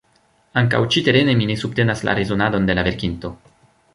Ankaŭ 0.61 0.79
ĉi-terene 0.95 1.35
mi 1.41 1.49
ne 1.51 1.57
subtenas 1.65 2.03
la 2.09 2.17
rezonadon 2.21 2.67
de 2.71 2.79
la 2.79 2.89
verkinto. 2.91 3.35